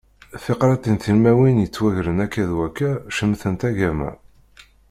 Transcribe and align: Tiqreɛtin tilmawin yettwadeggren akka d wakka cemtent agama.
Tiqreɛtin 0.43 0.95
tilmawin 1.03 1.61
yettwadeggren 1.63 2.23
akka 2.25 2.43
d 2.49 2.51
wakka 2.57 2.91
cemtent 3.17 3.61
agama. 3.69 4.09